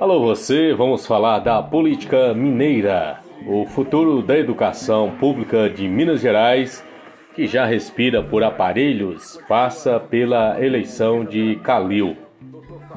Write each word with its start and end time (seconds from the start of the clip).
Alô 0.00 0.20
você, 0.20 0.72
vamos 0.72 1.04
falar 1.04 1.40
da 1.40 1.60
política 1.60 2.32
mineira, 2.32 3.18
o 3.44 3.66
futuro 3.66 4.22
da 4.22 4.38
educação 4.38 5.10
pública 5.18 5.68
de 5.68 5.88
Minas 5.88 6.20
Gerais, 6.20 6.86
que 7.34 7.48
já 7.48 7.66
respira 7.66 8.22
por 8.22 8.44
aparelhos, 8.44 9.42
passa 9.48 9.98
pela 9.98 10.64
eleição 10.64 11.24
de 11.24 11.56
Calil. 11.64 12.16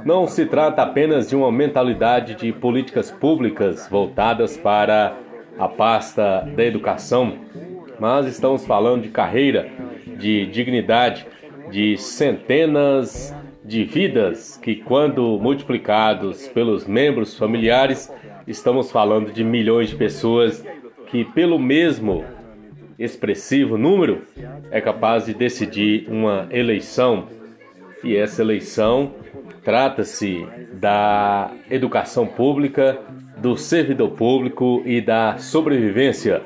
Não 0.05 0.27
se 0.27 0.45
trata 0.45 0.83
apenas 0.83 1.27
de 1.27 1.35
uma 1.35 1.51
mentalidade 1.51 2.35
de 2.35 2.53
políticas 2.53 3.09
públicas 3.09 3.87
voltadas 3.89 4.55
para 4.55 5.17
a 5.57 5.67
pasta 5.67 6.47
da 6.55 6.63
educação, 6.63 7.33
mas 7.99 8.27
estamos 8.27 8.63
falando 8.63 9.01
de 9.01 9.09
carreira, 9.09 9.67
de 10.19 10.45
dignidade, 10.45 11.25
de 11.71 11.97
centenas 11.97 13.35
de 13.63 13.83
vidas 13.83 14.57
que, 14.57 14.75
quando 14.75 15.39
multiplicados 15.39 16.47
pelos 16.47 16.85
membros 16.85 17.37
familiares, 17.37 18.11
estamos 18.47 18.91
falando 18.91 19.31
de 19.31 19.43
milhões 19.43 19.89
de 19.89 19.95
pessoas 19.95 20.65
que, 21.07 21.23
pelo 21.23 21.59
mesmo 21.59 22.25
expressivo 22.97 23.77
número, 23.77 24.23
é 24.71 24.81
capaz 24.81 25.25
de 25.25 25.33
decidir 25.33 26.07
uma 26.09 26.47
eleição. 26.51 27.27
E 28.03 28.15
essa 28.15 28.41
eleição 28.41 29.13
trata-se 29.63 30.45
da 30.73 31.51
educação 31.69 32.25
pública, 32.25 32.99
do 33.37 33.55
servidor 33.55 34.11
público 34.11 34.81
e 34.85 35.01
da 35.01 35.37
sobrevivência. 35.37 36.41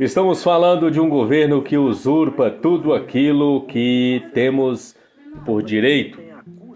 Estamos 0.00 0.42
falando 0.42 0.90
de 0.90 0.98
um 1.00 1.08
governo 1.08 1.62
que 1.62 1.76
usurpa 1.76 2.50
tudo 2.50 2.92
aquilo 2.92 3.62
que 3.66 4.22
temos 4.32 4.96
por 5.44 5.62
direito 5.62 6.23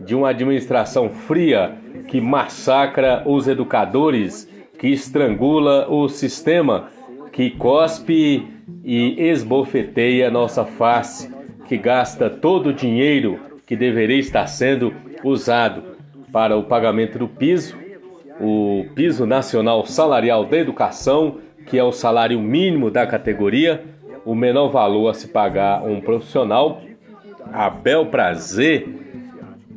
de 0.09 0.15
uma 0.15 0.31
administração 0.31 1.11
fria 1.11 1.77
que 2.09 2.19
massacra 2.19 3.23
os 3.27 3.47
educadores, 3.47 4.49
que 4.79 4.89
estrangula 4.89 5.87
o 5.87 6.09
sistema, 6.09 6.89
que 7.31 7.51
cospe 7.51 8.49
e 8.83 9.23
esbofeteia 9.23 10.31
nossa 10.31 10.65
face, 10.65 11.31
que 11.67 11.77
gasta 11.77 12.31
todo 12.31 12.71
o 12.71 12.73
dinheiro 12.73 13.39
que 13.67 13.77
deveria 13.77 14.19
estar 14.19 14.47
sendo 14.47 14.95
usado 15.23 15.83
para 16.33 16.57
o 16.57 16.65
pagamento 16.65 17.19
do 17.19 17.29
piso, 17.29 17.77
o 18.41 18.87
piso 18.95 19.27
nacional 19.27 19.85
salarial 19.85 20.47
da 20.47 20.57
educação, 20.57 21.37
que 21.67 21.77
é 21.77 21.85
o 21.85 21.93
salário 21.93 22.41
mínimo 22.41 22.91
da 22.91 23.07
categoria, 23.07 23.85
o 24.25 24.35
menor 24.35 24.71
valor 24.71 25.11
a 25.11 25.15
se 25.15 25.29
pagar 25.29 25.83
um 25.83 26.01
profissional, 26.01 26.81
a 27.53 27.69
bel 27.69 28.07
prazer 28.07 28.98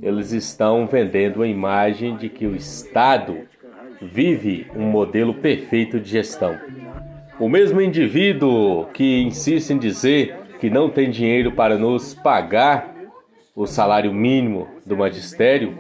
eles 0.02 0.32
estão 0.32 0.88
vendendo 0.88 1.44
a 1.44 1.48
imagem 1.48 2.18
de 2.18 2.28
que 2.28 2.48
o 2.48 2.56
Estado 2.56 3.38
vive 4.02 4.66
um 4.76 4.84
modelo 4.84 5.36
perfeito 5.36 6.00
de 6.00 6.10
gestão. 6.10 6.58
O 7.40 7.48
mesmo 7.48 7.80
indivíduo 7.80 8.86
que 8.94 9.22
insiste 9.22 9.72
em 9.72 9.78
dizer 9.78 10.36
que 10.60 10.70
não 10.70 10.90
tem 10.90 11.10
dinheiro 11.10 11.52
para 11.52 11.78
nos 11.78 12.16
pagar 12.16 12.96
o 13.56 13.68
salário 13.68 14.12
mínimo 14.14 14.68
do 14.86 14.98
magistério, 14.98 15.78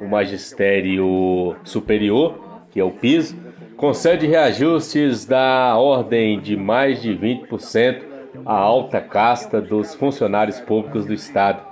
o 0.00 0.06
magistério 0.06 1.56
superior, 1.64 2.38
que 2.70 2.80
é 2.80 2.84
o 2.84 2.90
piso, 2.90 3.36
concede 3.76 4.26
reajustes 4.26 5.24
da 5.24 5.76
ordem 5.78 6.40
de 6.40 6.56
mais 6.56 7.00
de 7.00 7.14
20% 7.14 8.02
à 8.44 8.54
alta 8.54 9.00
casta 9.00 9.60
dos 9.60 9.94
funcionários 9.94 10.60
públicos 10.60 11.06
do 11.06 11.14
Estado 11.14 11.71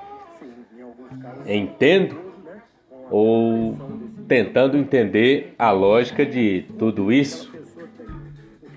entendo 1.57 2.17
ou 3.11 3.77
tentando 4.29 4.77
entender 4.77 5.55
a 5.59 5.71
lógica 5.71 6.25
de 6.25 6.65
tudo 6.79 7.13
isso. 7.13 7.53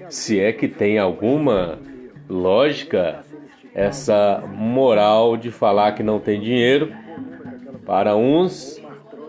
Se 0.09 0.39
é 0.39 0.51
que 0.51 0.67
tem 0.67 0.97
alguma 0.97 1.79
lógica 2.27 3.23
essa 3.73 4.43
moral 4.55 5.37
de 5.37 5.51
falar 5.51 5.93
que 5.93 6.03
não 6.03 6.19
tem 6.19 6.39
dinheiro 6.39 6.91
para 7.85 8.15
uns, 8.15 8.81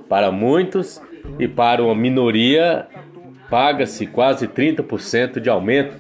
para 0.09 0.31
muitos 0.31 1.01
e 1.39 1.49
para 1.49 1.83
uma 1.83 1.95
minoria 1.95 2.87
paga-se 3.51 4.07
quase 4.07 4.49
30% 4.49 5.41
de 5.41 5.51
aumento. 5.51 5.97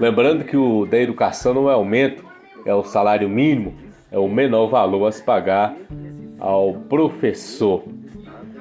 Lembrando 0.00 0.44
que 0.44 0.56
o 0.56 0.86
da 0.86 0.98
educação 0.98 1.54
não 1.54 1.70
é 1.70 1.74
aumento, 1.74 2.24
é 2.64 2.74
o 2.74 2.84
salário 2.84 3.28
mínimo, 3.28 3.74
é 4.10 4.18
o 4.18 4.28
menor 4.28 4.68
valor 4.68 5.06
a 5.06 5.12
se 5.12 5.22
pagar 5.22 5.74
ao 6.38 6.74
professor. 6.74 7.84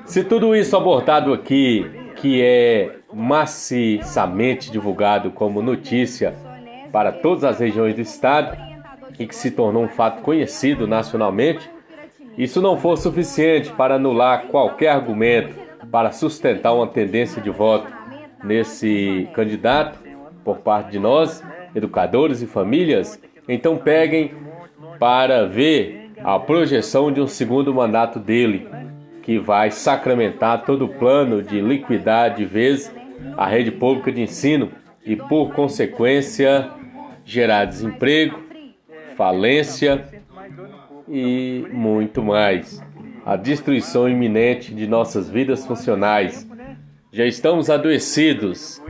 Se 0.05 0.23
tudo 0.23 0.55
isso 0.55 0.75
abordado 0.75 1.33
aqui, 1.33 1.85
que 2.15 2.41
é 2.41 2.95
maciçamente 3.13 4.71
divulgado 4.71 5.31
como 5.31 5.61
notícia 5.61 6.33
para 6.91 7.11
todas 7.11 7.43
as 7.43 7.59
regiões 7.59 7.95
do 7.95 8.01
estado 8.01 8.57
e 9.19 9.25
que 9.25 9.35
se 9.35 9.51
tornou 9.51 9.83
um 9.83 9.89
fato 9.89 10.21
conhecido 10.21 10.87
nacionalmente, 10.87 11.69
isso 12.37 12.61
não 12.61 12.77
for 12.77 12.97
suficiente 12.97 13.71
para 13.71 13.95
anular 13.95 14.47
qualquer 14.47 14.89
argumento 14.89 15.55
para 15.91 16.11
sustentar 16.11 16.73
uma 16.73 16.87
tendência 16.87 17.41
de 17.41 17.49
voto 17.49 17.91
nesse 18.43 19.27
candidato 19.33 19.99
por 20.43 20.59
parte 20.59 20.91
de 20.91 20.99
nós, 20.99 21.43
educadores 21.75 22.41
e 22.41 22.47
famílias, 22.47 23.19
então 23.47 23.77
peguem 23.77 24.33
para 24.99 25.45
ver 25.45 26.06
a 26.23 26.39
projeção 26.39 27.11
de 27.11 27.21
um 27.21 27.27
segundo 27.27 27.73
mandato 27.73 28.19
dele, 28.19 28.67
que 29.21 29.37
vai 29.39 29.71
sacramentar 29.71 30.63
todo 30.63 30.85
o 30.85 30.89
plano 30.89 31.43
de 31.43 31.59
liquidar 31.59 32.33
de 32.33 32.45
vez 32.45 32.91
a 33.35 33.45
rede 33.47 33.71
pública 33.71 34.11
de 34.11 34.21
ensino 34.21 34.71
e, 35.05 35.15
por 35.15 35.53
consequência, 35.53 36.69
gerar 37.25 37.65
desemprego, 37.65 38.39
falência 39.15 40.05
e 41.09 41.65
muito 41.71 42.23
mais. 42.23 42.81
A 43.25 43.35
destruição 43.35 44.07
iminente 44.07 44.73
de 44.73 44.87
nossas 44.87 45.29
vidas 45.29 45.65
funcionais. 45.65 46.47
Já 47.11 47.25
estamos 47.25 47.69
adoecidos, 47.69 48.81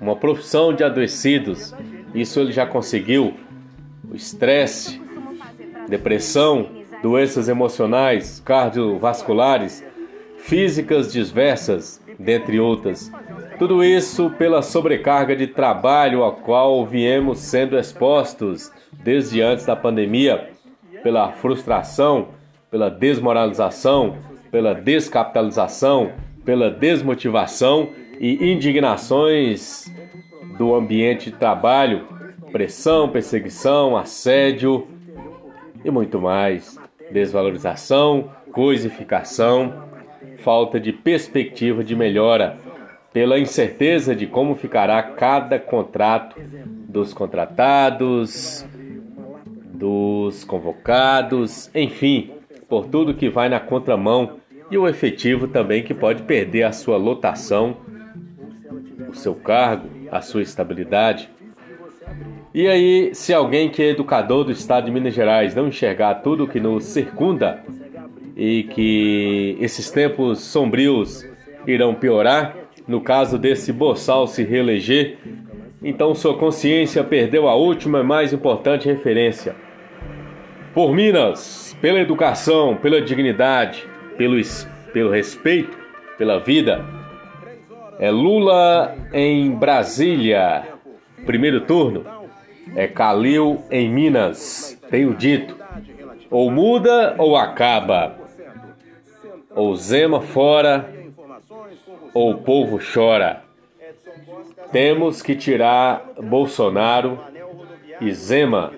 uma 0.00 0.14
profissão 0.14 0.72
de 0.72 0.84
adoecidos. 0.84 1.74
Isso 2.14 2.38
ele 2.38 2.52
já 2.52 2.66
conseguiu. 2.66 3.34
O 4.08 4.14
estresse, 4.14 5.00
depressão, 5.88 6.68
doenças 7.02 7.48
emocionais, 7.48 8.40
cardiovasculares, 8.44 9.84
físicas 10.38 11.12
diversas, 11.12 12.00
dentre 12.18 12.58
outras. 12.58 13.10
Tudo 13.58 13.82
isso 13.82 14.30
pela 14.30 14.62
sobrecarga 14.62 15.34
de 15.34 15.46
trabalho 15.46 16.24
a 16.24 16.32
qual 16.32 16.84
viemos 16.86 17.38
sendo 17.38 17.78
expostos 17.78 18.70
desde 18.92 19.40
antes 19.40 19.66
da 19.66 19.76
pandemia, 19.76 20.50
pela 21.02 21.32
frustração, 21.32 22.28
pela 22.70 22.90
desmoralização, 22.90 24.16
pela 24.50 24.74
descapitalização, 24.74 26.12
pela 26.44 26.70
desmotivação 26.70 27.90
e 28.20 28.52
indignações 28.52 29.92
do 30.56 30.74
ambiente 30.74 31.30
de 31.30 31.36
trabalho, 31.36 32.06
pressão, 32.50 33.08
perseguição, 33.08 33.96
assédio, 33.96 34.86
e 35.86 35.90
muito 35.90 36.20
mais. 36.20 36.78
Desvalorização, 37.10 38.30
coisificação, 38.52 39.84
falta 40.38 40.80
de 40.80 40.92
perspectiva 40.92 41.84
de 41.84 41.94
melhora, 41.94 42.58
pela 43.12 43.38
incerteza 43.38 44.14
de 44.14 44.26
como 44.26 44.56
ficará 44.56 45.02
cada 45.02 45.58
contrato 45.58 46.36
dos 46.88 47.14
contratados, 47.14 48.66
dos 49.72 50.44
convocados, 50.44 51.70
enfim, 51.74 52.32
por 52.68 52.86
tudo 52.86 53.14
que 53.14 53.28
vai 53.28 53.48
na 53.48 53.60
contramão 53.60 54.38
e 54.70 54.76
o 54.76 54.88
efetivo 54.88 55.46
também 55.46 55.84
que 55.84 55.94
pode 55.94 56.24
perder 56.24 56.64
a 56.64 56.72
sua 56.72 56.96
lotação, 56.96 57.76
o 59.08 59.14
seu 59.14 59.34
cargo, 59.34 59.88
a 60.10 60.20
sua 60.20 60.42
estabilidade. 60.42 61.30
E 62.56 62.66
aí, 62.68 63.14
se 63.14 63.34
alguém 63.34 63.68
que 63.68 63.82
é 63.82 63.90
educador 63.90 64.42
do 64.42 64.50
estado 64.50 64.86
de 64.86 64.90
Minas 64.90 65.12
Gerais 65.12 65.54
não 65.54 65.68
enxergar 65.68 66.14
tudo 66.22 66.48
que 66.48 66.58
nos 66.58 66.84
circunda 66.84 67.62
e 68.34 68.62
que 68.62 69.58
esses 69.60 69.90
tempos 69.90 70.40
sombrios 70.40 71.22
irão 71.66 71.94
piorar, 71.94 72.56
no 72.88 73.02
caso 73.02 73.38
desse 73.38 73.74
boçal 73.74 74.26
se 74.26 74.42
reeleger, 74.42 75.18
então 75.82 76.14
sua 76.14 76.38
consciência 76.38 77.04
perdeu 77.04 77.46
a 77.46 77.54
última 77.54 78.00
e 78.00 78.02
mais 78.02 78.32
importante 78.32 78.88
referência. 78.88 79.54
Por 80.72 80.94
Minas, 80.94 81.76
pela 81.82 82.00
educação, 82.00 82.74
pela 82.74 83.02
dignidade, 83.02 83.86
pelo, 84.16 84.34
pelo 84.94 85.10
respeito, 85.10 85.76
pela 86.16 86.38
vida. 86.38 86.82
É 87.98 88.10
Lula 88.10 88.96
em 89.12 89.50
Brasília, 89.50 90.62
primeiro 91.26 91.60
turno 91.60 92.15
é 92.74 92.86
Calil 92.86 93.62
em 93.70 93.88
Minas. 93.88 94.78
Tenho 94.90 95.14
dito: 95.14 95.56
ou 96.30 96.50
muda 96.50 97.14
ou 97.18 97.36
acaba. 97.36 98.18
Ou 99.54 99.74
Zema 99.74 100.20
fora, 100.20 100.92
ou 102.12 102.32
o 102.32 102.38
povo 102.38 102.78
chora. 102.78 103.42
Temos 104.70 105.22
que 105.22 105.34
tirar 105.34 106.12
Bolsonaro 106.22 107.18
e 108.00 108.12
Zema. 108.12 108.72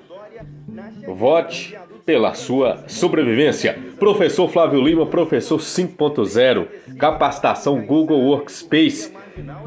Vote 1.06 1.76
pela 2.08 2.32
sua 2.34 2.84
sobrevivência. 2.86 3.78
Professor 3.98 4.48
Flávio 4.48 4.80
Lima, 4.80 5.04
professor 5.06 5.58
5.0, 5.58 6.66
capacitação 6.98 7.80
Google 7.84 8.20
Workspace, 8.20 9.12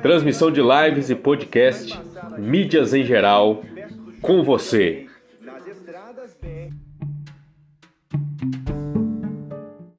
transmissão 0.02 0.50
de 0.50 0.62
lives 0.62 1.10
e 1.10 1.16
podcast, 1.16 2.00
mídias 2.38 2.94
em 2.94 3.04
geral, 3.04 3.62
com 4.22 4.44
você. 4.44 5.08